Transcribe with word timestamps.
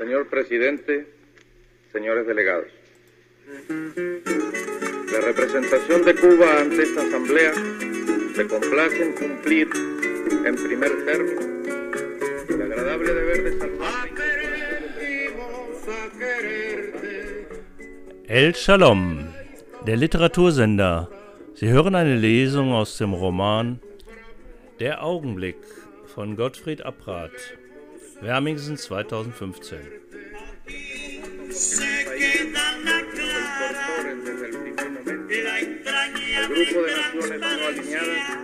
Señor 0.00 0.28
presidente, 0.28 1.06
señores 1.92 2.26
delegados. 2.26 2.68
La 5.12 5.20
representación 5.20 6.06
de 6.06 6.14
Cuba 6.14 6.58
ante 6.58 6.84
esta 6.84 7.02
asamblea 7.02 7.52
se 8.34 8.48
complace 8.48 9.02
en 9.02 9.12
cumplir 9.12 9.68
en 10.46 10.56
primer 10.56 11.04
término 11.04 11.40
el 12.48 12.62
agradable 12.62 13.12
deber 13.12 13.44
de 13.44 13.58
salvar. 13.58 14.08
El 18.26 18.52
Shalom, 18.54 19.26
der 19.84 19.98
Literatursender. 19.98 21.08
Sie 21.52 21.68
hören 21.68 21.94
eine 21.94 22.16
Lesung 22.16 22.72
aus 22.72 22.96
dem 22.96 23.12
Roman 23.12 23.80
Der 24.78 25.04
Augenblick 25.04 25.58
von 26.06 26.36
Gottfried 26.36 26.86
Abrath, 26.86 27.59
Wermingsen 28.22 28.76
2015. 28.76 29.76
El 36.36 36.48
grupo 36.48 36.82
de 36.82 36.92
naciones 36.96 37.40
no 37.40 37.66
alineadas 37.66 38.38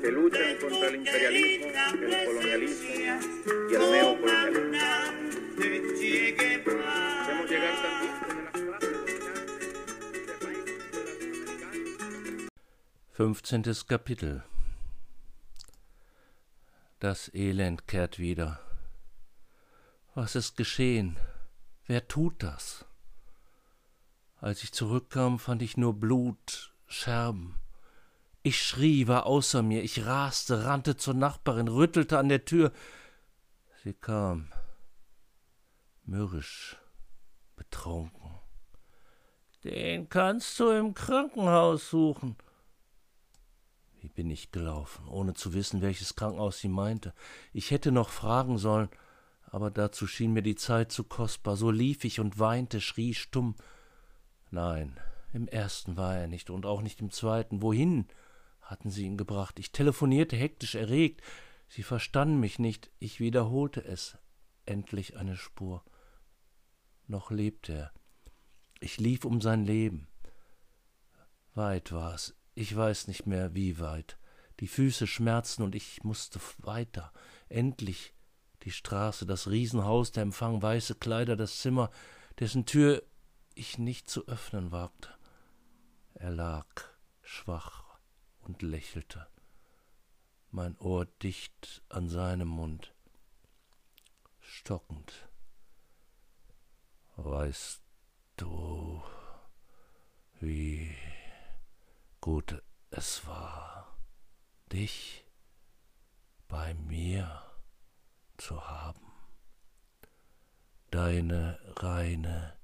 que 0.00 0.10
luchan 0.10 0.56
contra 0.60 0.88
el 0.88 0.94
imperialismo, 0.96 1.66
el 1.66 2.24
colonialismo 2.26 2.88
y 3.70 3.74
el 3.74 3.90
neocolonialismo. 3.92 4.78
Hacemos 7.20 7.50
llegar 7.50 7.74
también 7.82 8.14
desde 8.26 8.42
las 8.42 8.52
clases 8.52 8.90
15. 13.62 13.86
Kapitel 13.86 14.42
Das 16.98 17.28
Elend 17.28 17.86
kehrt 17.86 18.18
wieder. 18.18 18.63
Was 20.14 20.36
ist 20.36 20.56
geschehen? 20.56 21.16
Wer 21.86 22.06
tut 22.06 22.40
das? 22.42 22.84
Als 24.40 24.62
ich 24.62 24.72
zurückkam, 24.72 25.40
fand 25.40 25.60
ich 25.60 25.76
nur 25.76 25.94
Blut, 25.94 26.72
Scherben. 26.86 27.56
Ich 28.44 28.62
schrie, 28.62 29.08
war 29.08 29.26
außer 29.26 29.62
mir, 29.62 29.82
ich 29.82 30.06
raste, 30.06 30.64
rannte 30.64 30.96
zur 30.96 31.14
Nachbarin, 31.14 31.66
rüttelte 31.66 32.18
an 32.18 32.28
der 32.28 32.44
Tür. 32.44 32.72
Sie 33.82 33.94
kam, 33.94 34.52
mürrisch, 36.04 36.76
betrunken. 37.56 38.38
Den 39.64 40.08
kannst 40.08 40.60
du 40.60 40.70
im 40.70 40.94
Krankenhaus 40.94 41.90
suchen. 41.90 42.36
Wie 44.00 44.08
bin 44.08 44.30
ich 44.30 44.52
gelaufen, 44.52 45.08
ohne 45.08 45.34
zu 45.34 45.54
wissen, 45.54 45.82
welches 45.82 46.14
Krankenhaus 46.14 46.58
sie 46.58 46.68
meinte. 46.68 47.14
Ich 47.52 47.70
hätte 47.70 47.90
noch 47.90 48.10
fragen 48.10 48.58
sollen, 48.58 48.90
aber 49.54 49.70
dazu 49.70 50.08
schien 50.08 50.32
mir 50.32 50.42
die 50.42 50.56
Zeit 50.56 50.90
zu 50.90 51.04
kostbar. 51.04 51.56
So 51.56 51.70
lief 51.70 52.02
ich 52.02 52.18
und 52.18 52.40
weinte, 52.40 52.80
schrie 52.80 53.14
stumm. 53.14 53.54
Nein, 54.50 54.98
im 55.32 55.46
ersten 55.46 55.96
war 55.96 56.16
er 56.16 56.26
nicht 56.26 56.50
und 56.50 56.66
auch 56.66 56.82
nicht 56.82 57.00
im 57.00 57.12
zweiten. 57.12 57.62
Wohin 57.62 58.08
hatten 58.60 58.90
sie 58.90 59.04
ihn 59.04 59.16
gebracht? 59.16 59.60
Ich 59.60 59.70
telefonierte 59.70 60.34
hektisch 60.34 60.74
erregt. 60.74 61.22
Sie 61.68 61.84
verstanden 61.84 62.40
mich 62.40 62.58
nicht. 62.58 62.90
Ich 62.98 63.20
wiederholte 63.20 63.84
es. 63.84 64.18
Endlich 64.66 65.16
eine 65.16 65.36
Spur. 65.36 65.84
Noch 67.06 67.30
lebte 67.30 67.74
er. 67.74 67.92
Ich 68.80 68.98
lief 68.98 69.24
um 69.24 69.40
sein 69.40 69.64
Leben. 69.64 70.08
Weit 71.54 71.92
war 71.92 72.14
es. 72.14 72.34
Ich 72.56 72.74
weiß 72.74 73.06
nicht 73.06 73.24
mehr, 73.24 73.54
wie 73.54 73.78
weit. 73.78 74.18
Die 74.58 74.66
Füße 74.66 75.06
schmerzten 75.06 75.62
und 75.62 75.76
ich 75.76 76.02
musste 76.02 76.40
weiter. 76.58 77.12
Endlich 77.48 78.14
die 78.64 78.70
Straße, 78.70 79.26
das 79.26 79.48
Riesenhaus, 79.48 80.12
der 80.12 80.22
Empfang, 80.22 80.62
weiße 80.62 80.94
Kleider, 80.94 81.36
das 81.36 81.58
Zimmer, 81.58 81.90
dessen 82.38 82.64
Tür 82.64 83.02
ich 83.54 83.78
nicht 83.78 84.08
zu 84.08 84.26
öffnen 84.26 84.72
wagte. 84.72 85.10
Er 86.14 86.30
lag 86.30 86.66
schwach 87.22 87.98
und 88.40 88.62
lächelte, 88.62 89.26
mein 90.50 90.76
Ohr 90.78 91.06
dicht 91.06 91.82
an 91.88 92.08
seinem 92.08 92.48
Mund, 92.48 92.94
stockend. 94.40 95.28
Weißt 97.16 97.82
du, 98.36 99.02
wie 100.40 100.94
gut 102.20 102.62
es 102.90 103.26
war, 103.26 103.96
dich 104.72 105.24
bei 106.48 106.74
mir 106.74 107.43
zu 108.44 108.68
haben, 108.68 109.00
deine 110.90 111.58
reine 111.76 112.54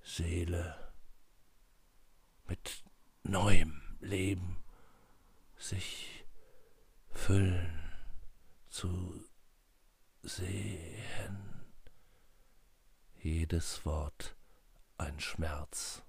Seele 0.00 0.92
mit 2.46 2.84
neuem 3.24 3.82
Leben 3.98 4.62
sich 5.56 6.24
füllen 7.10 7.92
zu 8.68 9.24
sehen. 10.22 11.66
Jedes 13.20 13.84
Wort 13.84 14.36
ein 14.96 15.18
Schmerz. 15.18 16.04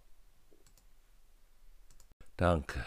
Danke. 2.35 2.85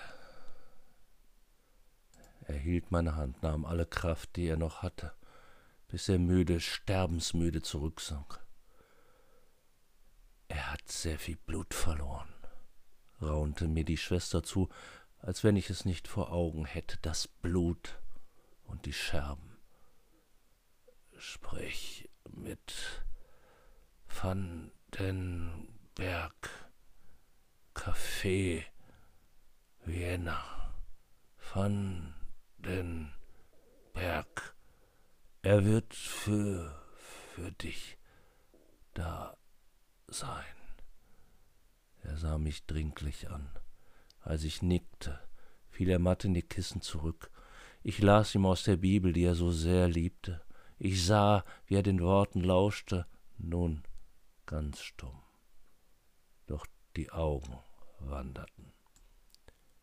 Er 2.46 2.54
hielt 2.56 2.92
meine 2.92 3.16
Hand, 3.16 3.42
nahm 3.42 3.64
alle 3.64 3.84
Kraft, 3.84 4.36
die 4.36 4.46
er 4.46 4.56
noch 4.56 4.82
hatte, 4.82 5.12
bis 5.90 6.08
er 6.08 6.18
müde, 6.18 6.60
sterbensmüde 6.60 7.62
zurücksank. 7.62 8.40
Er 10.48 10.72
hat 10.72 10.88
sehr 10.88 11.18
viel 11.18 11.36
Blut 11.36 11.74
verloren, 11.74 12.32
raunte 13.20 13.66
mir 13.66 13.84
die 13.84 13.96
Schwester 13.96 14.42
zu, 14.42 14.68
als 15.18 15.42
wenn 15.44 15.56
ich 15.56 15.68
es 15.68 15.84
nicht 15.84 16.08
vor 16.08 16.32
Augen 16.32 16.64
hätte, 16.64 16.98
das 17.02 17.26
Blut 17.28 18.00
und 18.64 18.86
die 18.86 18.92
Scherben. 18.92 19.58
Sprich 21.16 22.08
mit 22.30 23.04
Vandenberg, 24.06 25.50
Café, 27.74 28.64
Vienna, 29.84 30.72
Vandenberg. 31.52 32.09
Er 35.50 35.64
wird 35.64 35.94
für, 35.94 36.80
für 37.34 37.50
dich 37.50 37.98
da 38.94 39.36
sein. 40.06 40.56
Er 42.02 42.16
sah 42.18 42.38
mich 42.38 42.66
dringlich 42.66 43.30
an. 43.30 43.50
Als 44.20 44.44
ich 44.44 44.62
nickte, 44.62 45.18
fiel 45.68 45.90
er 45.90 45.98
matt 45.98 46.24
in 46.24 46.34
die 46.34 46.42
Kissen 46.42 46.82
zurück. 46.82 47.32
Ich 47.82 47.98
las 47.98 48.32
ihm 48.36 48.46
aus 48.46 48.62
der 48.62 48.76
Bibel, 48.76 49.12
die 49.12 49.24
er 49.24 49.34
so 49.34 49.50
sehr 49.50 49.88
liebte. 49.88 50.40
Ich 50.78 51.04
sah, 51.04 51.44
wie 51.66 51.74
er 51.74 51.82
den 51.82 52.00
Worten 52.00 52.42
lauschte, 52.42 53.08
nun 53.36 53.82
ganz 54.46 54.80
stumm. 54.80 55.20
Doch 56.46 56.64
die 56.94 57.10
Augen 57.10 57.58
wanderten. 57.98 58.70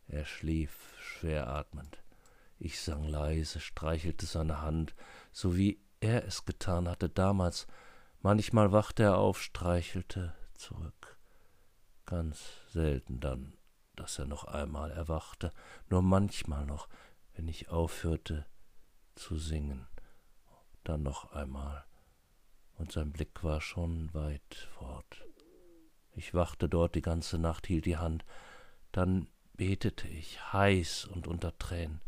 Er 0.08 0.24
schlief 0.24 0.96
schwer 1.02 1.50
atmend. 1.50 2.02
Ich 2.60 2.82
sang 2.82 3.04
leise, 3.04 3.60
streichelte 3.60 4.26
seine 4.26 4.62
Hand, 4.62 4.96
so 5.32 5.56
wie 5.56 5.80
er 6.00 6.26
es 6.26 6.46
getan 6.46 6.88
hatte 6.88 7.10
damals, 7.10 7.68
Manchmal 8.22 8.72
wachte 8.72 9.04
er 9.04 9.18
auf, 9.18 9.42
streichelte 9.42 10.34
zurück. 10.54 11.18
Ganz 12.06 12.42
selten 12.74 13.20
dann, 13.20 13.54
dass 13.96 14.18
er 14.18 14.26
noch 14.26 14.46
einmal 14.46 14.92
erwachte, 14.92 15.54
nur 15.90 16.02
manchmal 16.02 16.66
noch, 16.66 16.90
wenn 17.36 17.48
ich 17.48 17.70
aufhörte 17.70 18.46
zu 19.16 19.38
singen, 19.38 19.88
dann 20.84 21.04
noch 21.04 21.32
einmal, 21.32 21.86
und 22.74 22.92
sein 22.92 23.12
Blick 23.12 23.44
war 23.44 23.62
schon 23.62 24.14
weit 24.14 24.68
fort. 24.72 25.26
Ich 26.12 26.34
wachte 26.34 26.68
dort 26.68 26.96
die 26.96 27.02
ganze 27.02 27.38
Nacht, 27.38 27.68
hielt 27.68 27.86
die 27.86 27.98
Hand, 27.98 28.26
dann 28.92 29.30
betete 29.54 30.08
ich, 30.08 30.52
heiß 30.54 31.06
und 31.06 31.28
unter 31.28 31.58
Tränen. 31.58 32.02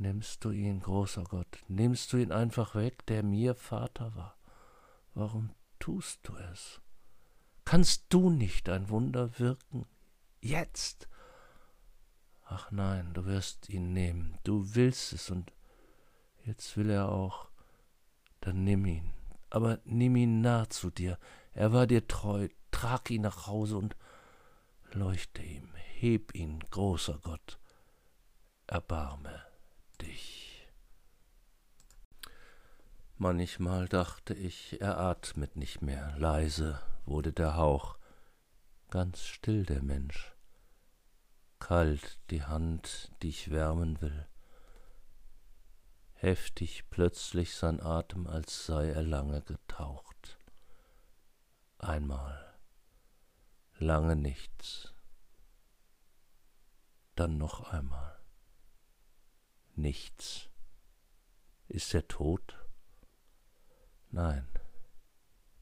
Nimmst 0.00 0.46
du 0.46 0.50
ihn, 0.50 0.80
großer 0.80 1.24
Gott, 1.24 1.58
nimmst 1.68 2.10
du 2.14 2.16
ihn 2.16 2.32
einfach 2.32 2.74
weg, 2.74 3.04
der 3.04 3.22
mir 3.22 3.54
Vater 3.54 4.14
war? 4.14 4.38
Warum 5.12 5.50
tust 5.78 6.20
du 6.22 6.34
es? 6.36 6.80
Kannst 7.66 8.06
du 8.08 8.30
nicht 8.30 8.70
ein 8.70 8.88
Wunder 8.88 9.38
wirken? 9.38 9.84
Jetzt? 10.40 11.06
Ach 12.46 12.70
nein, 12.70 13.12
du 13.12 13.26
wirst 13.26 13.68
ihn 13.68 13.92
nehmen, 13.92 14.38
du 14.42 14.74
willst 14.74 15.12
es, 15.12 15.28
und 15.28 15.52
jetzt 16.46 16.78
will 16.78 16.88
er 16.88 17.10
auch. 17.10 17.50
Dann 18.40 18.64
nimm 18.64 18.86
ihn, 18.86 19.12
aber 19.50 19.80
nimm 19.84 20.16
ihn 20.16 20.40
nah 20.40 20.70
zu 20.70 20.90
dir. 20.90 21.18
Er 21.52 21.74
war 21.74 21.86
dir 21.86 22.08
treu, 22.08 22.48
trag 22.70 23.10
ihn 23.10 23.20
nach 23.20 23.46
Hause 23.46 23.76
und 23.76 23.96
leuchte 24.92 25.42
ihm, 25.42 25.74
heb 25.74 26.34
ihn, 26.34 26.60
großer 26.70 27.18
Gott, 27.18 27.58
erbarme 28.66 29.49
dich. 30.02 30.68
Manchmal 33.16 33.86
dachte 33.86 34.34
ich, 34.34 34.80
er 34.80 34.98
atmet 34.98 35.56
nicht 35.56 35.82
mehr, 35.82 36.16
leise 36.18 36.80
wurde 37.04 37.32
der 37.32 37.56
Hauch, 37.56 37.98
ganz 38.88 39.24
still 39.24 39.66
der 39.66 39.82
Mensch, 39.82 40.34
kalt 41.58 42.18
die 42.30 42.44
Hand, 42.44 43.12
die 43.22 43.28
ich 43.28 43.50
wärmen 43.50 44.00
will, 44.00 44.26
heftig 46.14 46.88
plötzlich 46.90 47.54
sein 47.54 47.80
Atem, 47.80 48.26
als 48.26 48.66
sei 48.66 48.88
er 48.88 49.02
lange 49.02 49.42
getaucht. 49.42 50.38
Einmal, 51.78 52.58
lange 53.78 54.16
nichts, 54.16 54.94
dann 57.16 57.38
noch 57.38 57.70
einmal, 57.70 58.19
nichts. 59.76 60.48
Ist 61.68 61.94
er 61.94 62.06
tot? 62.08 62.58
Nein. 64.10 64.48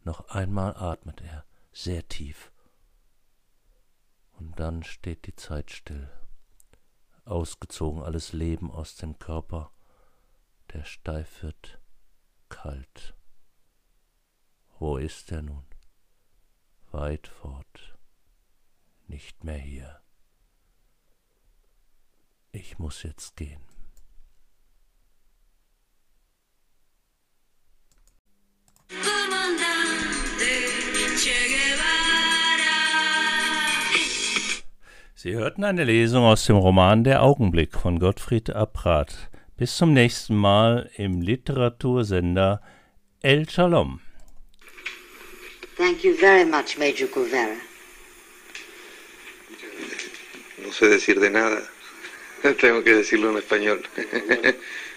Noch 0.04 0.28
einmal 0.28 0.74
atmet 0.76 1.20
er, 1.20 1.44
sehr 1.70 2.08
tief. 2.08 2.50
Und 4.32 4.58
dann 4.58 4.82
steht 4.82 5.26
die 5.26 5.34
Zeit 5.34 5.70
still, 5.70 6.10
ausgezogen 7.24 8.02
alles 8.02 8.32
Leben 8.32 8.70
aus 8.70 8.96
dem 8.96 9.18
Körper, 9.18 9.70
der 10.72 10.84
steif 10.84 11.42
wird, 11.42 11.80
kalt. 12.48 13.14
Wo 14.78 14.96
ist 14.96 15.30
er 15.32 15.42
nun? 15.42 15.66
Weit 16.90 17.26
fort, 17.26 17.98
nicht 19.08 19.44
mehr 19.44 19.58
hier. 19.58 20.00
Ich 22.50 22.78
muss 22.78 23.02
jetzt 23.02 23.36
gehen. 23.36 23.67
Sie 35.14 35.34
hörten 35.34 35.64
eine 35.64 35.82
Lesung 35.82 36.22
aus 36.22 36.44
dem 36.46 36.54
Roman 36.56 37.02
Der 37.02 37.24
Augenblick 37.24 37.74
von 37.74 37.98
Gottfried 37.98 38.50
Abrath. 38.50 39.28
Bis 39.56 39.76
zum 39.76 39.92
nächsten 39.92 40.36
Mal 40.36 40.88
im 40.96 41.20
Literatursender 41.20 42.62
El 43.20 43.48
Shalom. 43.50 44.00
Thank 45.76 46.04
you 46.04 46.14
very 46.14 46.44
much, 46.44 46.78
Major 46.78 47.08
Guevara. 47.08 47.56
No 50.64 50.70
sé 50.70 50.88
decir 50.88 51.18
de 51.18 51.30
nada. 51.30 51.62
Tengo 52.60 52.84
que 52.84 52.94
decirlo 52.94 53.30
en 53.30 53.38
español. 53.38 53.82